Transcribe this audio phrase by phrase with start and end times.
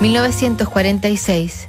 [0.00, 1.66] 1946.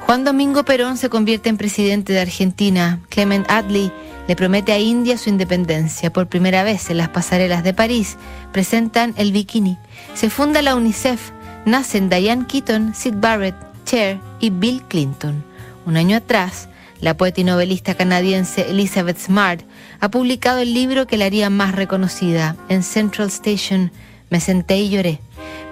[0.00, 3.00] Juan Domingo Perón se convierte en presidente de Argentina.
[3.08, 3.90] Clement Attlee
[4.28, 6.12] le promete a India su independencia.
[6.12, 8.18] Por primera vez en las pasarelas de París
[8.52, 9.78] presentan el bikini.
[10.12, 11.30] Se funda la UNICEF.
[11.64, 13.56] Nacen Diane Keaton, Sid Barrett,
[13.86, 15.42] Cher y Bill Clinton.
[15.86, 16.68] Un año atrás,
[17.00, 19.62] la poeta y novelista canadiense Elizabeth Smart
[20.00, 22.56] ha publicado el libro que la haría más reconocida.
[22.68, 23.90] En Central Station
[24.28, 25.20] me senté y lloré.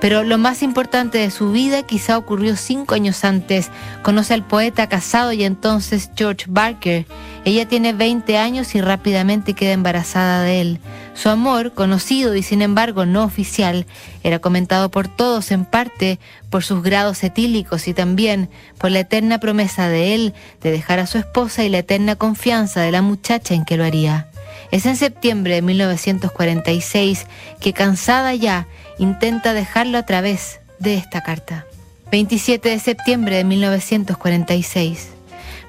[0.00, 3.70] Pero lo más importante de su vida quizá ocurrió cinco años antes.
[4.02, 7.04] Conoce al poeta casado y entonces George Barker.
[7.44, 10.80] Ella tiene 20 años y rápidamente queda embarazada de él.
[11.14, 13.86] Su amor, conocido y sin embargo no oficial,
[14.22, 19.40] era comentado por todos en parte por sus grados etílicos y también por la eterna
[19.40, 23.54] promesa de él de dejar a su esposa y la eterna confianza de la muchacha
[23.54, 24.27] en que lo haría.
[24.70, 27.26] Es en septiembre de 1946
[27.60, 28.66] que cansada ya
[28.98, 31.66] intenta dejarlo a través de esta carta.
[32.10, 35.08] 27 de septiembre de 1946.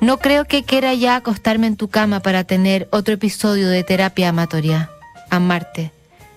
[0.01, 4.29] No creo que quiera ya acostarme en tu cama para tener otro episodio de terapia
[4.29, 4.89] amatoria.
[5.29, 5.91] Amarte.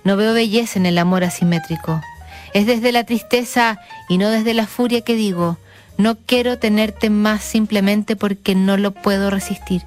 [0.05, 2.01] No veo belleza en el amor asimétrico.
[2.55, 5.59] Es desde la tristeza y no desde la furia que digo,
[5.97, 9.83] no quiero tenerte más simplemente porque no lo puedo resistir.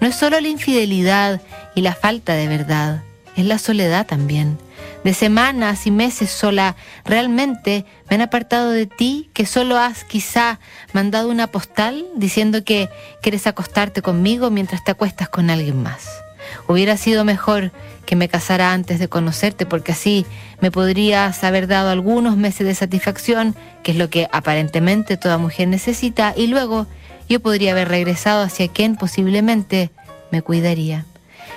[0.00, 1.40] No es solo la infidelidad
[1.74, 3.02] y la falta de verdad,
[3.36, 4.58] es la soledad también
[5.04, 10.58] de semanas y meses sola, realmente me han apartado de ti, que solo has quizá
[10.92, 12.88] mandado una postal diciendo que
[13.22, 16.08] quieres acostarte conmigo mientras te acuestas con alguien más.
[16.68, 17.72] Hubiera sido mejor
[18.06, 20.26] que me casara antes de conocerte porque así
[20.60, 25.68] me podrías haber dado algunos meses de satisfacción, que es lo que aparentemente toda mujer
[25.68, 26.86] necesita, y luego
[27.30, 29.90] yo podría haber regresado hacia quien posiblemente
[30.30, 31.06] me cuidaría.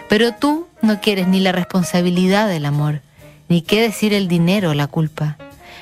[0.08, 3.02] Pero tú no quieres ni la responsabilidad del amor
[3.50, 5.38] ni qué decir el dinero o la culpa.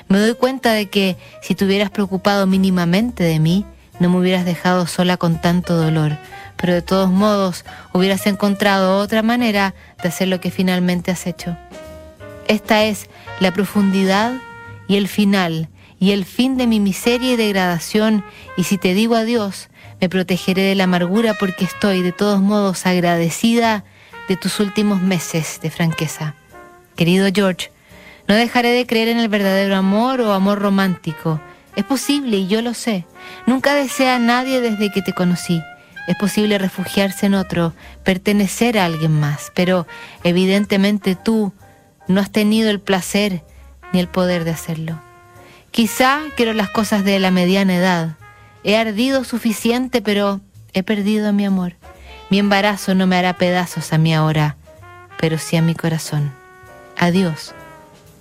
[0.08, 3.64] Me doy cuenta de que si te hubieras preocupado mínimamente de mí,
[3.98, 6.18] no me hubieras dejado sola con tanto dolor,
[6.56, 11.56] pero de todos modos hubieras encontrado otra manera de hacer lo que finalmente has hecho.
[12.48, 13.08] Esta es
[13.40, 14.32] la profundidad
[14.88, 15.68] y el final
[16.02, 18.24] y el fin de mi miseria y degradación,
[18.56, 19.68] y si te digo adiós,
[20.00, 23.84] me protegeré de la amargura porque estoy de todos modos agradecida
[24.28, 26.34] de tus últimos meses de franqueza.
[26.96, 27.70] Querido George,
[28.26, 31.40] no dejaré de creer en el verdadero amor o amor romántico.
[31.76, 33.06] Es posible y yo lo sé.
[33.46, 35.62] Nunca desea a nadie desde que te conocí.
[36.08, 39.86] Es posible refugiarse en otro, pertenecer a alguien más, pero
[40.24, 41.52] evidentemente tú
[42.08, 43.44] no has tenido el placer
[43.92, 45.00] ni el poder de hacerlo.
[45.72, 48.10] Quizá quiero las cosas de la mediana edad.
[48.62, 50.42] He ardido suficiente, pero
[50.74, 51.76] he perdido mi amor.
[52.28, 54.56] Mi embarazo no me hará pedazos a mí ahora,
[55.18, 56.30] pero sí a mi corazón.
[56.98, 57.54] Adiós,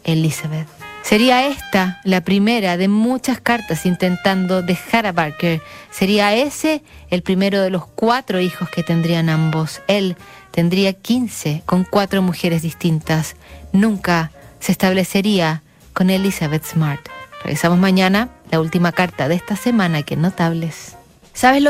[0.06, 0.66] Elizabeth.
[1.04, 5.62] Sería esta la primera de muchas cartas intentando dejar a Barker.
[5.92, 9.82] Sería ese el primero de los cuatro hijos que tendrían ambos.
[9.90, 10.16] Él
[10.52, 13.36] tendría 15 con cuatro mujeres distintas.
[13.74, 14.32] Nunca
[14.62, 17.10] se establecería con Elizabeth Smart.
[17.44, 20.96] Regresamos mañana, la última carta de esta semana que notables.
[21.34, 21.70] ¿Sabes lo